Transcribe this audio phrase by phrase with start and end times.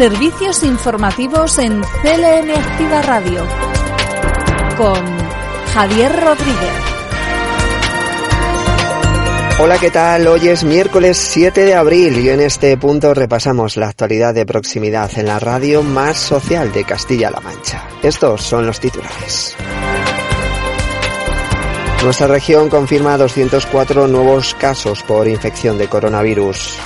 [0.00, 3.46] Servicios informativos en CLM Activa Radio
[4.78, 4.96] con
[5.74, 6.72] Javier Rodríguez.
[9.58, 10.26] Hola, ¿qué tal?
[10.26, 15.10] Hoy es miércoles 7 de abril y en este punto repasamos la actualidad de proximidad
[15.18, 17.86] en la radio más social de Castilla-La Mancha.
[18.02, 19.54] Estos son los titulares.
[22.02, 26.78] Nuestra región confirma 204 nuevos casos por infección de coronavirus.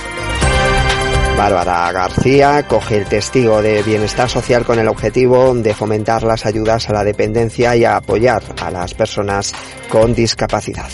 [1.37, 6.89] Bárbara García coge el testigo de bienestar social con el objetivo de fomentar las ayudas
[6.89, 9.53] a la dependencia y a apoyar a las personas
[9.89, 10.89] con discapacidad.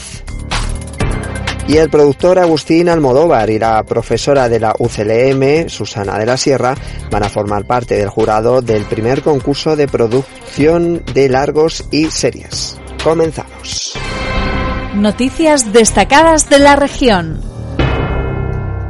[1.68, 6.76] Y el productor Agustín Almodóvar y la profesora de la UCLM, Susana de la Sierra,
[7.12, 12.78] van a formar parte del jurado del primer concurso de producción de largos y series.
[13.04, 13.94] Comenzamos.
[14.96, 17.51] Noticias destacadas de la región.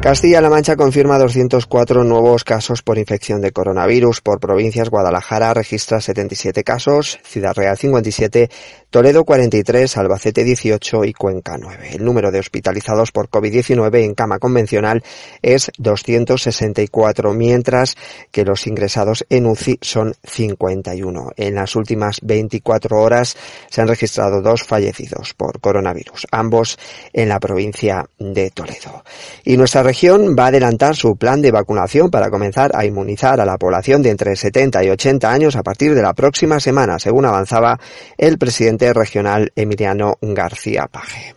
[0.01, 4.21] Castilla-La Mancha confirma 204 nuevos casos por infección de coronavirus.
[4.21, 8.49] Por provincias, Guadalajara registra 77 casos, Ciudad Real 57,
[8.91, 11.91] Toledo 43, Albacete 18 y Cuenca 9.
[11.93, 15.01] El número de hospitalizados por COVID-19 en cama convencional
[15.41, 17.95] es 264, mientras
[18.31, 21.31] que los ingresados en UCI son 51.
[21.37, 23.37] En las últimas 24 horas
[23.69, 26.77] se han registrado dos fallecidos por coronavirus, ambos
[27.13, 29.05] en la provincia de Toledo.
[29.45, 33.45] Y nuestra región va a adelantar su plan de vacunación para comenzar a inmunizar a
[33.45, 37.23] la población de entre 70 y 80 años a partir de la próxima semana, según
[37.23, 37.79] avanzaba
[38.17, 41.35] el presidente regional Emiliano García Paje.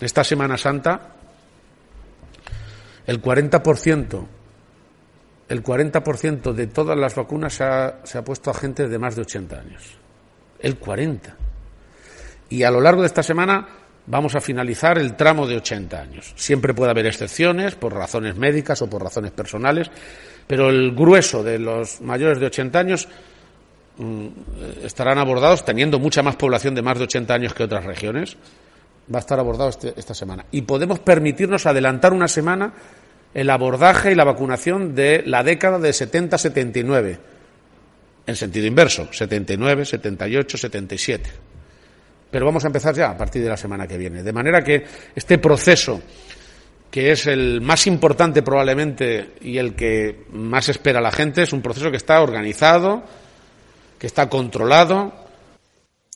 [0.00, 1.00] Esta Semana Santa,
[3.06, 4.26] el 40%,
[5.48, 9.16] el 40% de todas las vacunas se ha, se ha puesto a gente de más
[9.16, 9.82] de 80 años.
[10.60, 11.36] El 40.
[12.50, 13.66] Y a lo largo de esta semana
[14.06, 16.32] vamos a finalizar el tramo de 80 años.
[16.36, 19.90] Siempre puede haber excepciones por razones médicas o por razones personales,
[20.46, 23.08] pero el grueso de los mayores de 80 años
[24.82, 28.36] estarán abordados, teniendo mucha más población de más de 80 años que otras regiones,
[29.12, 30.46] va a estar abordado este, esta semana.
[30.50, 32.72] Y podemos permitirnos adelantar una semana
[33.34, 37.18] el abordaje y la vacunación de la década de 70-79,
[38.26, 41.30] en sentido inverso, 79, 78, 77.
[42.30, 44.22] Pero vamos a empezar ya a partir de la semana que viene.
[44.22, 44.84] De manera que
[45.14, 46.00] este proceso,
[46.90, 51.60] que es el más importante probablemente y el que más espera la gente, es un
[51.60, 53.04] proceso que está organizado,
[54.04, 55.12] que está controlado.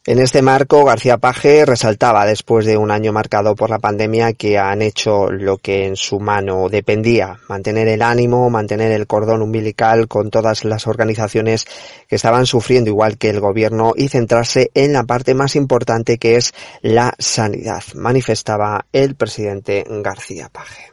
[0.05, 4.59] En este marco, García Paje resaltaba, después de un año marcado por la pandemia, que
[4.59, 10.07] han hecho lo que en su mano dependía, mantener el ánimo, mantener el cordón umbilical
[10.07, 11.65] con todas las organizaciones
[12.07, 16.37] que estaban sufriendo, igual que el gobierno, y centrarse en la parte más importante que
[16.37, 20.93] es la sanidad, manifestaba el presidente García Paje.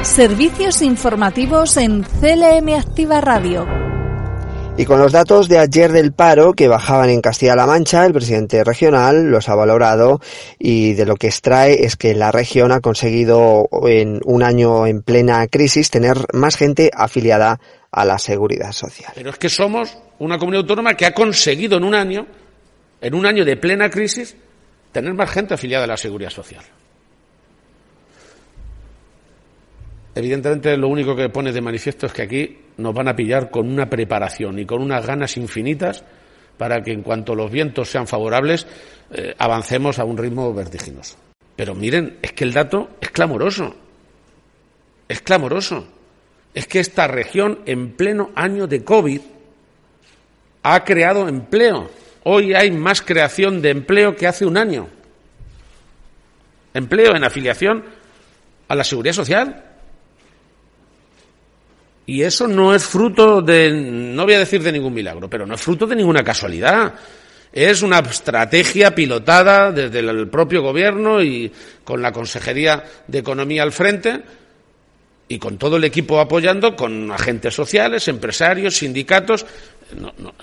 [0.00, 3.85] Servicios informativos en CLM Activa Radio.
[4.78, 8.62] Y con los datos de ayer del paro que bajaban en Castilla-La Mancha, el presidente
[8.62, 10.20] regional los ha valorado
[10.58, 15.00] y de lo que extrae es que la región ha conseguido en un año en
[15.00, 17.58] plena crisis tener más gente afiliada
[17.90, 19.12] a la seguridad social.
[19.14, 22.26] Pero es que somos una comunidad autónoma que ha conseguido en un año,
[23.00, 24.36] en un año de plena crisis,
[24.92, 26.62] tener más gente afiliada a la seguridad social.
[30.16, 33.68] Evidentemente, lo único que pone de manifiesto es que aquí nos van a pillar con
[33.68, 36.04] una preparación y con unas ganas infinitas
[36.56, 38.66] para que en cuanto los vientos sean favorables
[39.12, 41.18] eh, avancemos a un ritmo vertiginoso.
[41.54, 43.76] Pero miren, es que el dato es clamoroso.
[45.06, 45.86] Es clamoroso.
[46.54, 49.20] Es que esta región en pleno año de COVID
[50.62, 51.90] ha creado empleo.
[52.24, 54.88] Hoy hay más creación de empleo que hace un año.
[56.72, 57.84] Empleo en afiliación
[58.66, 59.65] a la seguridad social.
[62.06, 65.56] Y eso no es fruto de, no voy a decir de ningún milagro, pero no
[65.56, 66.94] es fruto de ninguna casualidad.
[67.52, 71.50] Es una estrategia pilotada desde el propio gobierno y
[71.82, 74.22] con la Consejería de Economía al frente
[75.28, 79.44] y con todo el equipo apoyando, con agentes sociales, empresarios, sindicatos.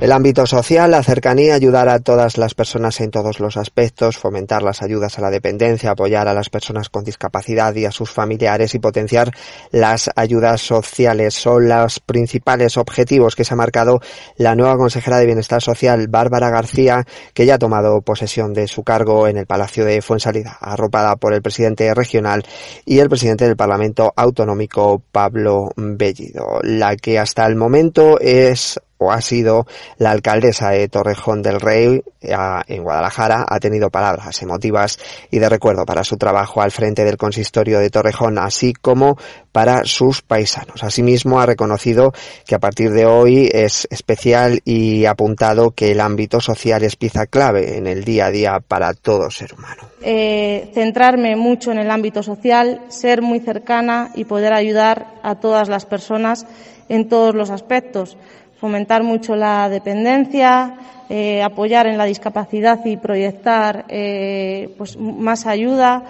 [0.05, 4.61] El ámbito social, la cercanía, ayudar a todas las personas en todos los aspectos, fomentar
[4.61, 8.75] las ayudas a la dependencia, apoyar a las personas con discapacidad y a sus familiares
[8.75, 9.31] y potenciar
[9.71, 13.99] las ayudas sociales son los principales objetivos que se ha marcado
[14.37, 17.03] la nueva consejera de Bienestar Social, Bárbara García,
[17.33, 21.33] que ya ha tomado posesión de su cargo en el Palacio de Fuensalida, arropada por
[21.33, 22.45] el presidente regional
[22.85, 26.59] y el presidente del Parlamento Autonómico, Pablo Bellido.
[26.61, 29.65] La que hasta el momento es o ha sido
[29.97, 34.99] la alcaldesa de Torrejón del Rey en Guadalajara, ha tenido palabras emotivas
[35.29, 39.17] y de recuerdo para su trabajo al frente del consistorio de Torrejón, así como
[39.51, 40.83] para sus paisanos.
[40.83, 42.13] Asimismo, ha reconocido
[42.45, 47.27] que a partir de hoy es especial y apuntado que el ámbito social es pieza
[47.27, 49.83] clave en el día a día para todo ser humano.
[50.01, 55.69] Eh, centrarme mucho en el ámbito social, ser muy cercana y poder ayudar a todas
[55.69, 56.45] las personas
[56.89, 58.17] en todos los aspectos
[58.59, 60.75] fomentar mucho la dependencia,
[61.09, 66.03] eh, apoyar en la discapacidad y proyectar eh, pues más ayuda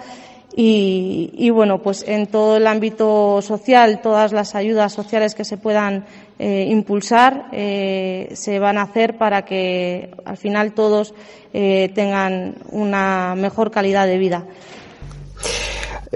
[0.58, 6.06] y, bueno pues en todo el ámbito social todas las ayudas sociales que se puedan
[6.38, 11.12] eh, impulsar se van a hacer para que al final todos
[11.52, 14.44] tengan una mejor calidad de vida.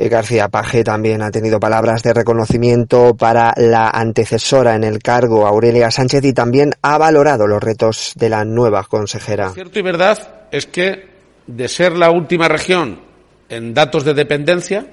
[0.01, 5.47] Eh, García Paje también ha tenido palabras de reconocimiento para la antecesora en el cargo,
[5.47, 9.51] Aurelia Sánchez, y también ha valorado los retos de la nueva consejera.
[9.51, 11.07] Cierto y verdad es que
[11.47, 12.99] de ser la última región
[13.51, 14.87] en datos de dependencia,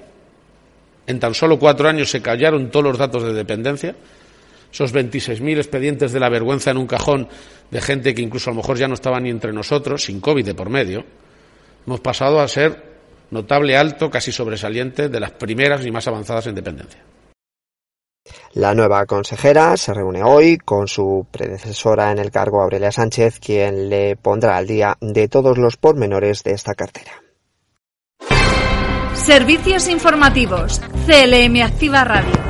[1.06, 3.96] en tan solo cuatro años se callaron todos los datos de dependencia,
[4.70, 7.28] esos 26.000 expedientes de la vergüenza en un cajón
[7.70, 10.44] de gente que incluso a lo mejor ya no estaba ni entre nosotros, sin COVID
[10.44, 11.02] de por medio,
[11.86, 12.87] hemos pasado a ser
[13.30, 17.02] notable alto, casi sobresaliente, de las primeras y más avanzadas en dependencia.
[18.52, 23.88] La nueva consejera se reúne hoy con su predecesora en el cargo, Aurelia Sánchez, quien
[23.88, 27.12] le pondrá al día de todos los pormenores de esta cartera.
[29.14, 30.80] Servicios informativos.
[31.06, 32.47] CLM Activa Radio.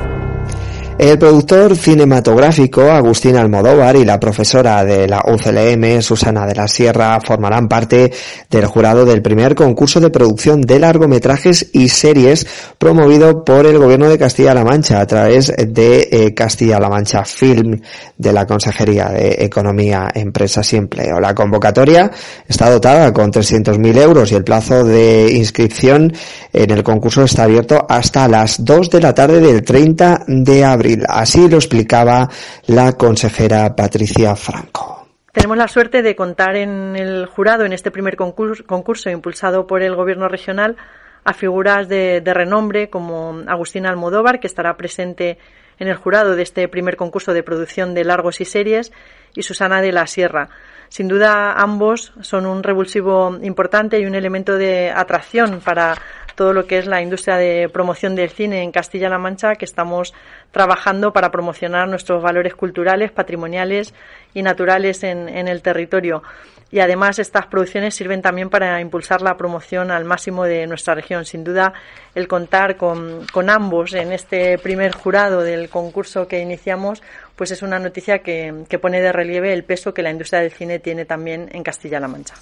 [0.98, 7.20] El productor cinematográfico Agustín Almodóvar y la profesora de la UCLM, Susana de la Sierra,
[7.20, 8.10] formarán parte
[8.50, 12.48] del jurado del primer concurso de producción de largometrajes y series
[12.78, 17.80] promovido por el Gobierno de Castilla-La Mancha a través de eh, Castilla-La Mancha Film
[18.16, 21.20] de la Consejería de Economía, Empresas y Empleo.
[21.20, 22.10] La convocatoria
[22.48, 26.12] está dotada con 300.000 euros y el plazo de inscripción
[26.52, 30.87] en el concurso está abierto hasta las 2 de la tarde del 30 de abril.
[31.08, 32.28] Así lo explicaba
[32.66, 34.98] la consejera Patricia Franco.
[35.32, 39.94] Tenemos la suerte de contar en el jurado, en este primer concurso, impulsado por el
[39.94, 40.76] Gobierno regional,
[41.24, 45.38] a figuras de, renombre como Agustín Almodóvar, que estará presente
[45.78, 48.90] en el jurado de este primer concurso de producción de largos y series,
[49.34, 50.48] y Susana de la Sierra.
[50.88, 55.98] Sin duda, ambos son un revulsivo importante y un elemento de atracción para
[56.38, 60.14] todo lo que es la industria de promoción del cine en Castilla-La Mancha, que estamos
[60.52, 63.92] trabajando para promocionar nuestros valores culturales, patrimoniales
[64.34, 66.22] y naturales en, el territorio.
[66.70, 71.24] Y además estas producciones sirven también para impulsar la promoción al máximo de nuestra región.
[71.24, 71.72] Sin duda,
[72.14, 77.02] el contar con, ambos en este primer jurado del concurso que iniciamos,
[77.34, 80.78] pues es una noticia que pone de relieve el peso que la industria del cine
[80.78, 82.36] tiene también en Castilla-La Mancha.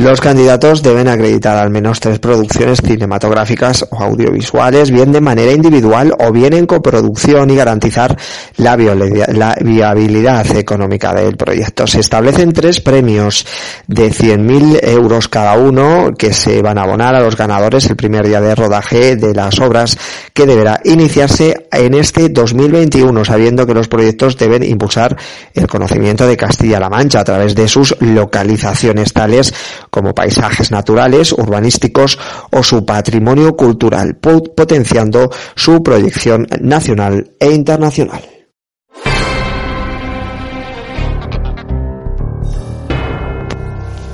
[0.00, 6.14] Los candidatos deben acreditar al menos tres producciones cinematográficas o audiovisuales, bien de manera individual
[6.18, 8.16] o bien en coproducción y garantizar
[8.56, 11.86] la, viabilidad económica del proyecto.
[11.86, 13.46] Se establecen tres premios
[13.88, 18.26] de 100.000 euros cada uno que se van a abonar a los ganadores el primer
[18.26, 19.98] día de rodaje de las obras
[20.32, 25.14] que deberá iniciarse en este 2021, sabiendo que los proyectos deben impulsar
[25.52, 29.52] el conocimiento de Castilla-La Mancha a través de sus localizaciones tales
[29.90, 32.18] como paisajes naturales, urbanísticos
[32.50, 38.39] o su patrimonio cultural, potenciando su proyección nacional e internacional.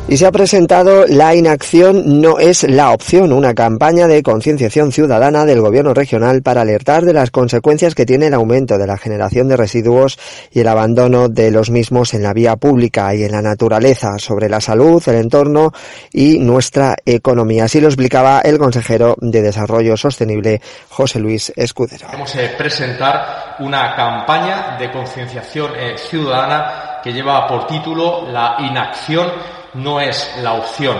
[0.08, 5.44] Y se ha presentado La inacción no es la opción, una campaña de concienciación ciudadana
[5.44, 9.48] del gobierno regional para alertar de las consecuencias que tiene el aumento de la generación
[9.48, 10.16] de residuos
[10.52, 14.48] y el abandono de los mismos en la vía pública y en la naturaleza sobre
[14.48, 15.72] la salud, el entorno
[16.12, 17.64] y nuestra economía.
[17.64, 22.06] Así lo explicaba el consejero de Desarrollo Sostenible, José Luis Escudero.
[22.12, 29.55] Vamos a presentar una campaña de concienciación eh, ciudadana que lleva por título La inacción
[29.76, 30.96] no es la opción.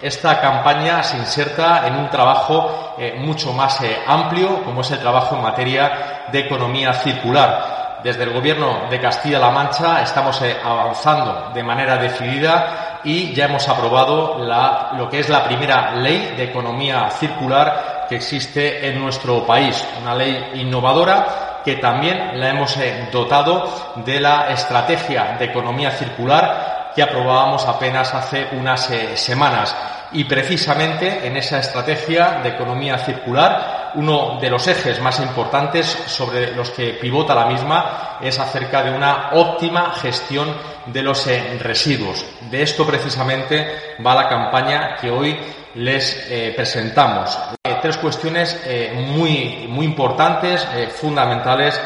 [0.00, 4.98] Esta campaña se inserta en un trabajo eh, mucho más eh, amplio, como es el
[4.98, 7.98] trabajo en materia de economía circular.
[8.02, 13.68] Desde el Gobierno de Castilla-La Mancha estamos eh, avanzando de manera decidida y ya hemos
[13.68, 19.86] aprobado lo que es la primera ley de economía circular que existe en nuestro país.
[20.00, 22.74] Una ley innovadora que también la hemos
[23.12, 29.76] dotado de la estrategia de economía circular que aprobábamos apenas hace unas eh, semanas.
[30.12, 36.52] Y precisamente en esa estrategia de economía circular, uno de los ejes más importantes sobre
[36.52, 40.52] los que pivota la misma es acerca de una óptima gestión
[40.86, 42.24] de los eh, residuos.
[42.50, 45.38] De esto precisamente va la campaña que hoy
[45.76, 47.38] les eh, presentamos.
[47.80, 48.60] Tres cuestiones
[48.94, 50.66] muy, muy importantes,
[51.00, 51.80] fundamentales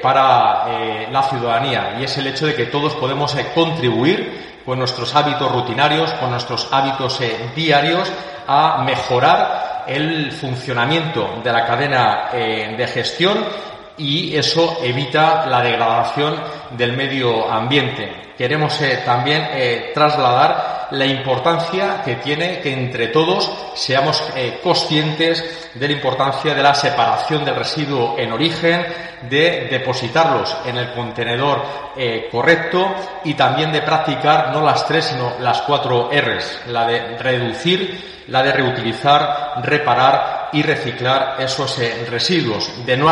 [0.00, 0.66] para
[1.10, 6.12] la ciudadanía y es el hecho de que todos podemos contribuir con nuestros hábitos rutinarios,
[6.20, 8.12] con nuestros hábitos eh, diarios,
[8.46, 13.46] a mejorar el funcionamiento de la cadena eh, de gestión
[13.96, 16.36] y eso evita la degradación
[16.72, 18.34] del medio ambiente.
[18.36, 19.48] Queremos eh, también
[19.94, 24.22] trasladar la importancia que tiene que entre todos seamos
[24.62, 28.86] conscientes de la importancia de la separación del residuo en origen,
[29.28, 31.62] de depositarlos en el contenedor
[31.96, 37.18] eh, correcto y también de practicar no las tres, sino las cuatro R's, la de
[37.18, 43.08] reducir, la de reutilizar, reparar y reciclar esos eh, residuos, de no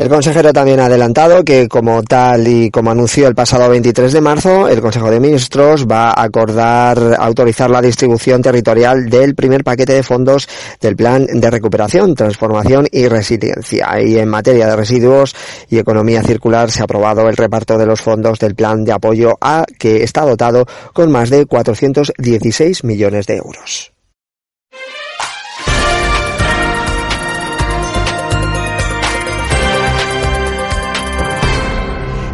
[0.00, 4.20] el consejero también ha adelantado que, como tal y como anunció el pasado 23 de
[4.22, 9.92] marzo, el Consejo de Ministros va a acordar autorizar la distribución territorial del primer paquete
[9.92, 10.48] de fondos
[10.80, 14.00] del Plan de Recuperación, Transformación y Resiliencia.
[14.02, 15.36] Y en materia de residuos
[15.68, 19.36] y economía circular se ha aprobado el reparto de los fondos del Plan de Apoyo
[19.38, 20.64] A, que está dotado
[20.94, 23.92] con más de 416 millones de euros.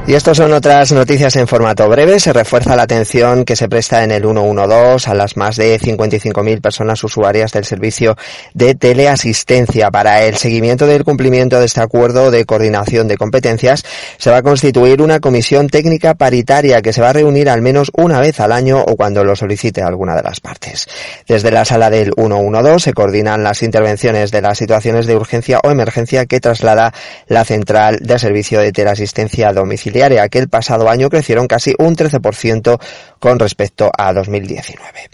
[0.09, 2.21] Y estas son otras noticias en formato breve.
[2.21, 6.61] Se refuerza la atención que se presta en el 112 a las más de 55.000
[6.61, 8.17] personas usuarias del servicio
[8.55, 9.91] de teleasistencia.
[9.91, 13.83] Para el seguimiento del cumplimiento de este acuerdo de coordinación de competencias,
[14.17, 17.91] se va a constituir una comisión técnica paritaria que se va a reunir al menos
[17.97, 20.87] una vez al año o cuando lo solicite alguna de las partes.
[21.27, 25.71] Desde la sala del 112 se coordinan las intervenciones de las situaciones de urgencia o
[25.73, 26.95] emergencia que traslada
[27.27, 29.53] la central de servicio de teleasistencia a
[29.97, 32.79] domicilio que el pasado año crecieron casi un 13%
[33.19, 35.11] con respecto a 2019.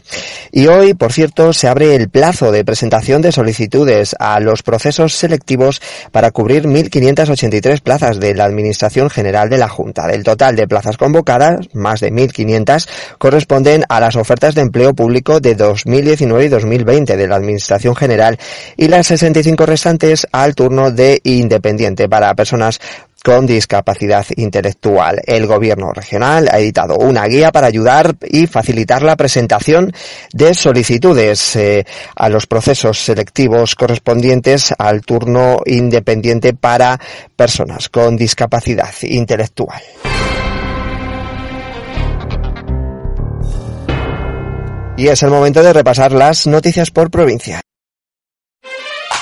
[0.52, 5.14] Y hoy, por cierto, se abre el plazo de presentación de solicitudes a los procesos
[5.14, 10.06] selectivos para cubrir 1.583 plazas de la Administración General de la Junta.
[10.06, 15.40] Del total de plazas convocadas, más de 1.500 corresponden a las ofertas de empleo público
[15.40, 18.38] de 2019 y 2020 de la Administración General
[18.76, 22.80] y las 65 restantes al turno de independiente para personas
[23.22, 25.20] con discapacidad intelectual.
[25.26, 29.92] El gobierno regional ha editado una guía para ayudar y facilitar la presentación
[30.32, 31.84] de solicitudes eh,
[32.16, 36.98] a los procesos selectivos correspondientes al turno independiente para
[37.36, 39.82] personas con discapacidad intelectual.
[44.96, 47.60] Y es el momento de repasar las noticias por provincia.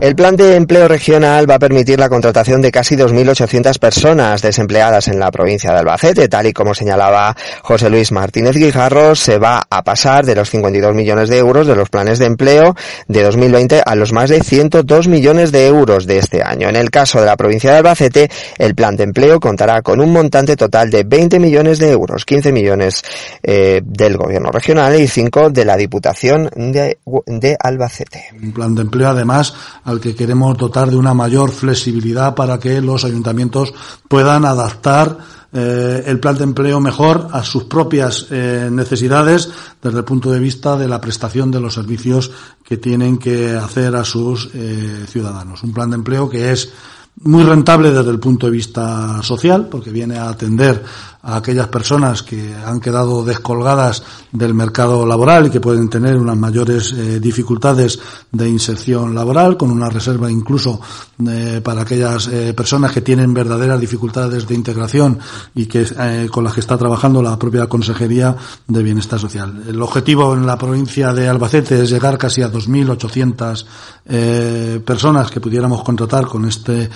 [0.00, 5.08] el plan de empleo regional va a permitir la contratación de casi 2.800 personas desempleadas
[5.08, 9.62] en la provincia de Albacete, tal y como señalaba José Luis Martínez Guijarro, se va
[9.70, 12.74] a pasar de los 52 millones de euros de los planes de empleo
[13.08, 16.68] de 2020 a los más de 102 millones de euros de este año.
[16.68, 20.12] En el caso de la provincia de Albacete, el plan de empleo contará con un
[20.12, 23.02] montante total de 20 millones de euros, 15 millones
[23.42, 28.24] eh, del gobierno regional y 5 de la Diputación de, de Albacete.
[28.42, 29.54] Un plan de empleo además
[29.84, 33.72] al que queremos dotar de una mayor flexibilidad para que los ayuntamientos
[34.08, 35.18] puedan adaptar
[35.56, 39.48] eh, el plan de empleo mejor a sus propias eh, necesidades
[39.80, 42.32] desde el punto de vista de la prestación de los servicios
[42.64, 45.62] que tienen que hacer a sus eh, ciudadanos.
[45.62, 46.72] Un plan de empleo que es
[47.20, 50.82] muy rentable desde el punto de vista social, porque viene a atender
[51.24, 56.36] a aquellas personas que han quedado descolgadas del mercado laboral y que pueden tener unas
[56.36, 57.98] mayores eh, dificultades
[58.30, 60.80] de inserción laboral, con una reserva incluso
[61.26, 65.18] eh, para aquellas eh, personas que tienen verdaderas dificultades de integración
[65.54, 65.84] y que
[66.30, 69.62] con las que está trabajando la propia Consejería de Bienestar Social.
[69.66, 75.82] El objetivo en la provincia de Albacete es llegar casi a 2.800 personas que pudiéramos
[75.82, 76.90] contratar con este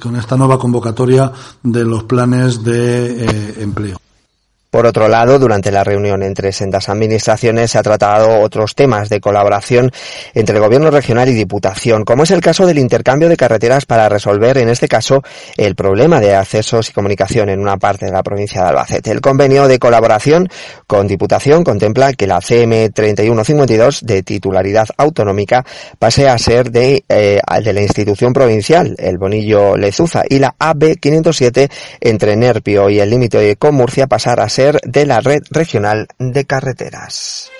[0.00, 4.07] con esta nueva convocatoria de los planes de empleo.
[4.78, 9.20] Por otro lado, durante la reunión entre sendas administraciones se ha tratado otros temas de
[9.20, 9.90] colaboración
[10.34, 14.08] entre el gobierno regional y diputación, como es el caso del intercambio de carreteras para
[14.08, 15.24] resolver, en este caso,
[15.56, 19.10] el problema de accesos y comunicación en una parte de la provincia de Albacete.
[19.10, 20.48] El convenio de colaboración
[20.86, 25.66] con Diputación contempla que la CM 3152 de titularidad autonómica
[25.98, 31.00] pase a ser de, eh, de la institución provincial, el Bonillo Lezuza, y la AB
[31.00, 31.68] 507
[32.00, 36.44] entre Nerpio y el límite con Murcia pasar a ser de la red regional de
[36.44, 37.50] carreteras.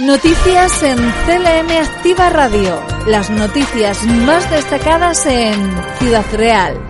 [0.00, 2.82] Noticias en CLM Activa Radio.
[3.06, 5.54] Las noticias más destacadas en
[5.98, 6.80] Ciudad Real.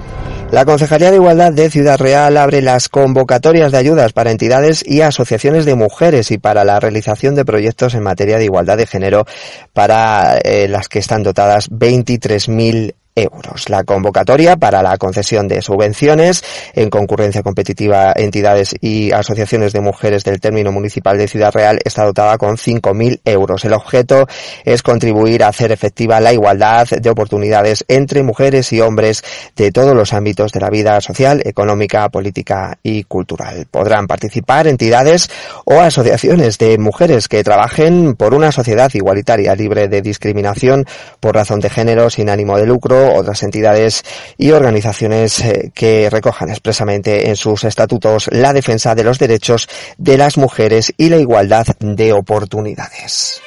[0.51, 5.01] La Concejalía de Igualdad de Ciudad Real abre las convocatorias de ayudas para entidades y
[5.01, 9.27] asociaciones de mujeres y para la realización de proyectos en materia de igualdad de género
[9.73, 13.69] para eh, las que están dotadas 23.000 euros.
[13.69, 16.43] La convocatoria para la concesión de subvenciones
[16.75, 22.05] en concurrencia competitiva entidades y asociaciones de mujeres del término municipal de Ciudad Real está
[22.05, 23.65] dotada con 5.000 euros.
[23.65, 24.27] El objeto
[24.65, 29.23] es contribuir a hacer efectiva la igualdad de oportunidades entre mujeres y hombres
[29.55, 33.67] de todos los ámbitos de la vida social, económica, política y cultural.
[33.71, 35.31] Podrán participar entidades
[35.65, 40.87] o asociaciones de mujeres que trabajen por una sociedad igualitaria libre de discriminación
[41.21, 44.05] por razón de género sin ánimo de lucro otras entidades
[44.39, 49.69] y organizaciones eh, que recojan expresamente en sus estatutos la defensa de los derechos
[49.99, 53.41] de las mujeres y la igualdad de oportunidades.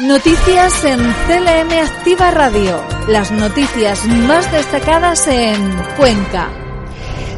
[0.00, 2.82] Noticias en CLM Activa Radio.
[3.08, 5.56] Las noticias más destacadas en
[5.96, 6.73] Cuenca.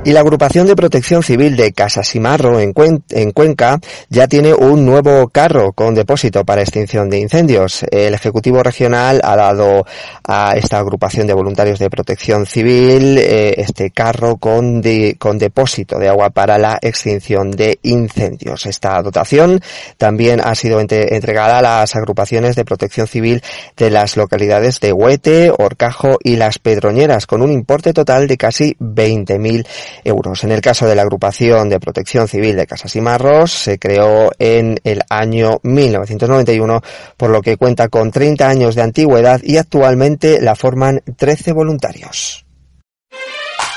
[0.07, 2.73] Y la agrupación de protección civil de Casasimarro en,
[3.11, 7.85] en Cuenca ya tiene un nuevo carro con depósito para extinción de incendios.
[7.91, 9.85] El Ejecutivo Regional ha dado
[10.23, 14.81] a esta agrupación de voluntarios de protección civil eh, este carro con,
[15.19, 18.65] con depósito de agua para la extinción de incendios.
[18.67, 19.61] Esta dotación
[19.97, 23.43] también ha sido entregada a las agrupaciones de protección civil
[23.77, 28.77] de las localidades de Huete, Orcajo y Las Pedroñeras con un importe total de casi
[28.79, 29.67] 20.000
[30.05, 30.45] euros.
[30.45, 34.31] En el caso de la agrupación de protección civil de Casas y Marros, se creó
[34.39, 36.83] en el año 1991,
[37.17, 42.47] por lo que cuenta con 30 años de antigüedad y actualmente la forman 13 voluntarios.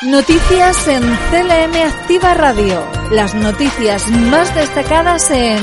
[0.03, 2.81] Noticias en CLM Activa Radio.
[3.11, 5.59] Las noticias más destacadas en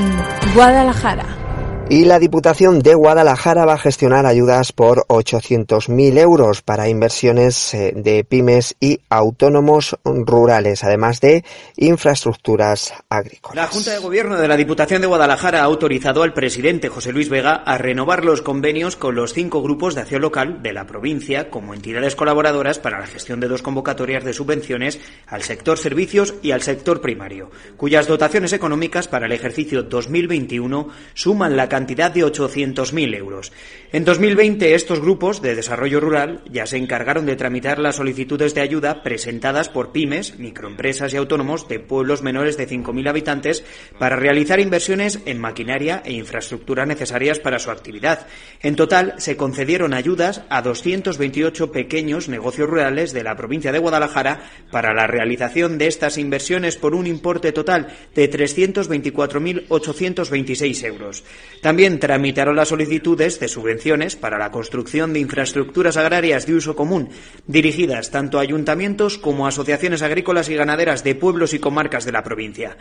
[0.54, 1.45] Guadalajara.
[1.88, 7.92] Y la Diputación de Guadalajara va a gestionar ayudas por 800.000 euros para inversiones eh,
[7.94, 11.44] de pymes y autónomos rurales, además de
[11.77, 13.55] infraestructuras agrícolas.
[13.55, 17.29] La Junta de Gobierno de la Diputación de Guadalajara ha autorizado al presidente José Luis
[17.29, 21.51] Vega a renovar los convenios con los cinco grupos de acción local de la provincia
[21.51, 26.51] como entidades colaboradoras para la gestión de dos convocatorias de subvenciones al sector servicios y
[26.51, 33.14] al sector primario, cuyas dotaciones económicas para el ejercicio 2021 suman la cantidad de 800.000
[33.18, 33.52] euros.
[33.92, 38.62] En 2020, estos grupos de desarrollo rural ya se encargaron de tramitar las solicitudes de
[38.62, 43.62] ayuda presentadas por pymes, microempresas y autónomos de pueblos menores de 5.000 habitantes
[43.98, 48.26] para realizar inversiones en maquinaria e infraestructura necesarias para su actividad.
[48.62, 54.50] En total, se concedieron ayudas a 228 pequeños negocios rurales de la provincia de Guadalajara
[54.70, 61.22] para la realización de estas inversiones por un importe total de 324.826 euros.
[61.66, 67.09] También tramitaron las solicitudes de subvenciones para la construcción de infraestructuras agrarias de uso común,
[67.48, 72.12] dirigidas tanto a ayuntamientos como a asociaciones agrícolas y ganaderas de pueblos y comarcas de
[72.12, 72.76] la provincia.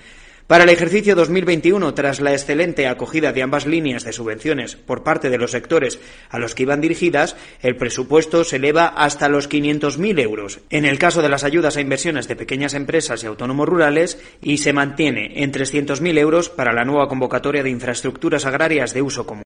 [0.47, 5.31] Para el ejercicio 2021, tras la excelente acogida de ambas líneas de subvenciones por parte
[5.31, 10.19] de los sectores a los que iban dirigidas, el presupuesto se eleva hasta los 500.000
[10.21, 10.59] euros.
[10.69, 14.59] En el caso de las ayudas a inversiones de pequeñas empresas y autónomos rurales, y
[14.59, 19.45] se mantiene en 300.000 euros para la nueva convocatoria de infraestructuras agrarias de uso común.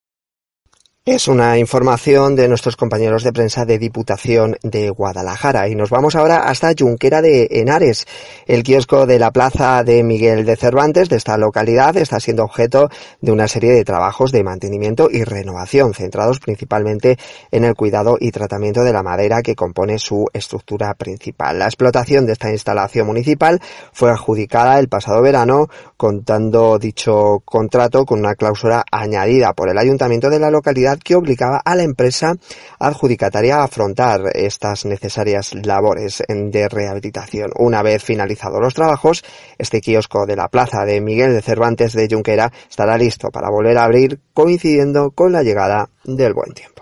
[1.05, 6.15] Es una información de nuestros compañeros de prensa de Diputación de Guadalajara y nos vamos
[6.15, 8.05] ahora hasta Junquera de Henares.
[8.45, 12.89] El kiosco de la plaza de Miguel de Cervantes de esta localidad está siendo objeto
[13.21, 17.17] de una serie de trabajos de mantenimiento y renovación centrados principalmente
[17.49, 21.59] en el cuidado y tratamiento de la madera que compone su estructura principal.
[21.59, 23.61] La explotación de esta instalación municipal
[23.93, 30.29] fue adjudicada el pasado verano contando dicho contrato con una cláusula añadida por el ayuntamiento
[30.29, 32.35] de la localidad que obligaba a la empresa
[32.79, 37.51] adjudicataria a afrontar estas necesarias labores de rehabilitación.
[37.55, 39.23] Una vez finalizados los trabajos,
[39.57, 43.77] este kiosco de la plaza de Miguel de Cervantes de Junquera estará listo para volver
[43.77, 46.79] a abrir coincidiendo con la llegada del buen tiempo.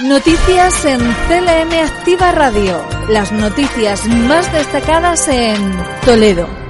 [0.00, 2.84] Noticias en CLM Activa Radio.
[3.08, 5.56] Las noticias más destacadas en
[6.04, 6.63] Toledo.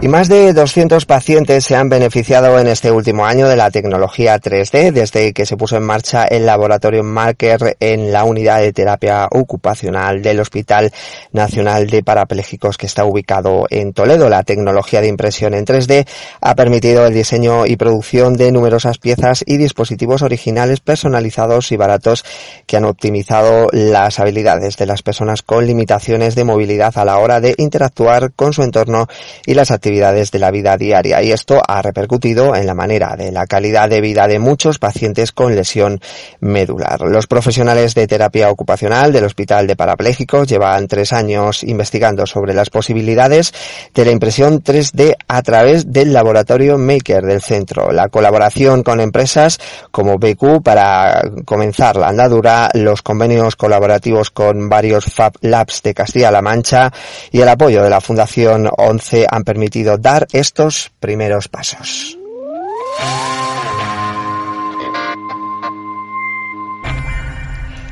[0.00, 4.38] Y más de 200 pacientes se han beneficiado en este último año de la tecnología
[4.38, 9.26] 3D desde que se puso en marcha el laboratorio Marker en la unidad de terapia
[9.28, 10.92] ocupacional del Hospital
[11.32, 14.28] Nacional de Parapléjicos que está ubicado en Toledo.
[14.28, 16.06] La tecnología de impresión en 3D
[16.42, 22.24] ha permitido el diseño y producción de numerosas piezas y dispositivos originales personalizados y baratos
[22.66, 27.40] que han optimizado las habilidades de las personas con limitaciones de movilidad a la hora
[27.40, 29.08] de interactuar con su entorno
[29.44, 33.16] y las actividades actividades de la vida diaria y esto ha repercutido en la manera
[33.16, 35.98] de la calidad de vida de muchos pacientes con lesión
[36.40, 37.00] medular.
[37.00, 42.68] Los profesionales de terapia ocupacional del Hospital de Parapléjicos llevan tres años investigando sobre las
[42.68, 43.54] posibilidades
[43.94, 47.90] de la impresión 3D a través del laboratorio Maker del centro.
[47.90, 49.58] La colaboración con empresas
[49.90, 56.42] como BQ para comenzar la andadura, los convenios colaborativos con varios Fab Labs de Castilla-La
[56.42, 56.92] Mancha
[57.32, 62.18] y el apoyo de la Fundación 11 han permitido dar estos primeros pasos.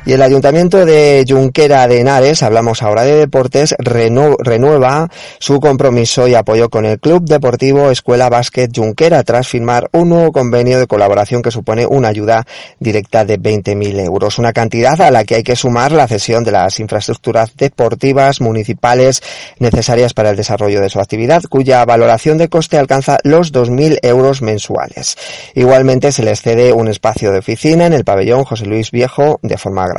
[0.07, 6.33] Y el Ayuntamiento de Junquera de Henares, hablamos ahora de deportes, renueva su compromiso y
[6.33, 11.41] apoyo con el Club Deportivo Escuela Básquet Junquera tras firmar un nuevo convenio de colaboración
[11.41, 12.47] que supone una ayuda
[12.79, 14.39] directa de 20.000 euros.
[14.39, 19.21] Una cantidad a la que hay que sumar la cesión de las infraestructuras deportivas municipales
[19.59, 24.41] necesarias para el desarrollo de su actividad, cuya valoración de coste alcanza los 2.000 euros
[24.41, 25.17] mensuales.
[25.53, 29.57] Igualmente se les cede un espacio de oficina en el pabellón José Luis Viejo de
[29.57, 29.96] forma gratuita.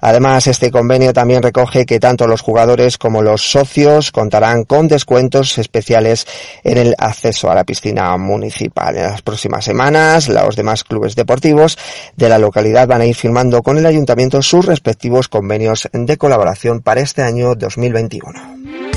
[0.00, 5.58] Además, este convenio también recoge que tanto los jugadores como los socios contarán con descuentos
[5.58, 6.26] especiales
[6.62, 8.96] en el acceso a la piscina municipal.
[8.96, 11.78] En las próximas semanas, los demás clubes deportivos
[12.16, 16.80] de la localidad van a ir firmando con el ayuntamiento sus respectivos convenios de colaboración
[16.80, 18.93] para este año 2021.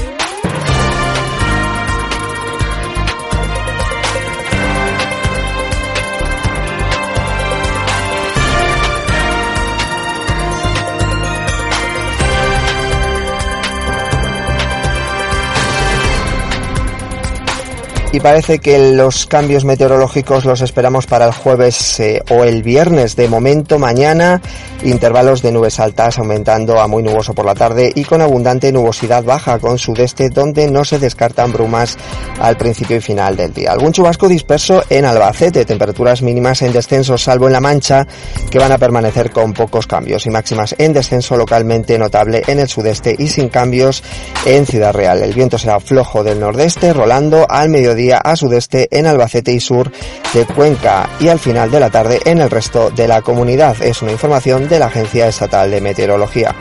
[18.13, 23.17] Y parece que los cambios meteorológicos los esperamos para el jueves eh, o el viernes.
[23.17, 24.41] De momento, mañana,
[24.83, 29.25] intervalos de nubes altas aumentando a muy nuboso por la tarde y con abundante nubosidad
[29.25, 31.97] baja con sudeste donde no se descartan brumas
[32.39, 33.71] al principio y final del día.
[33.71, 38.07] Algún chubasco disperso en Albacete, temperaturas mínimas en descenso salvo en La Mancha
[38.49, 42.69] que van a permanecer con pocos cambios y máximas en descenso localmente notable en el
[42.69, 44.01] sudeste y sin cambios
[44.45, 45.21] en Ciudad Real.
[45.21, 49.91] El viento será flojo del nordeste rolando al mediodía a sudeste en Albacete y sur
[50.33, 53.81] de Cuenca y al final de la tarde en el resto de la comunidad.
[53.81, 56.55] Es una información de la Agencia Estatal de Meteorología.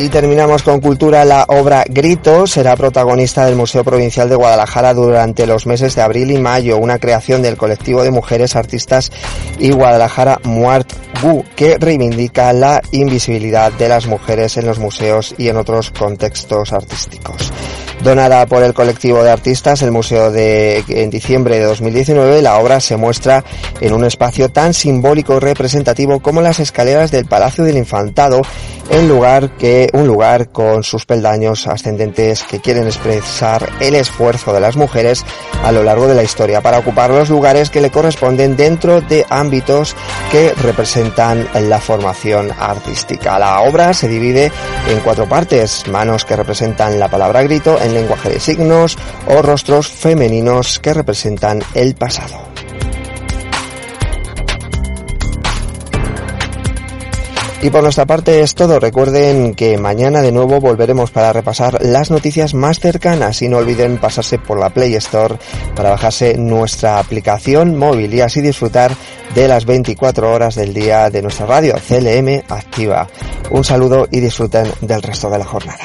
[0.00, 1.24] Y terminamos con cultura.
[1.24, 6.30] La obra Grito será protagonista del Museo Provincial de Guadalajara durante los meses de abril
[6.30, 9.10] y mayo, una creación del colectivo de mujeres artistas
[9.58, 15.48] y Guadalajara Muart Gu, que reivindica la invisibilidad de las mujeres en los museos y
[15.48, 17.52] en otros contextos artísticos.
[18.02, 22.78] Donada por el colectivo de artistas, el museo de en diciembre de 2019, la obra
[22.80, 23.44] se muestra
[23.80, 28.42] en un espacio tan simbólico y representativo como las escaleras del Palacio del Infantado,
[28.90, 34.60] en lugar que un lugar con sus peldaños ascendentes que quieren expresar el esfuerzo de
[34.60, 35.24] las mujeres
[35.64, 39.26] a lo largo de la historia para ocupar los lugares que le corresponden dentro de
[39.28, 39.96] ámbitos
[40.30, 43.38] que representan la formación artística.
[43.38, 44.52] La obra se divide
[44.88, 48.96] en cuatro partes, manos que representan la palabra grito en lenguaje de signos
[49.26, 52.48] o rostros femeninos que representan el pasado.
[57.60, 58.78] Y por nuestra parte es todo.
[58.78, 63.98] Recuerden que mañana de nuevo volveremos para repasar las noticias más cercanas y no olviden
[63.98, 65.36] pasarse por la Play Store
[65.74, 68.92] para bajarse nuestra aplicación móvil y así disfrutar
[69.34, 73.08] de las 24 horas del día de nuestra radio CLM Activa.
[73.50, 75.84] Un saludo y disfruten del resto de la jornada.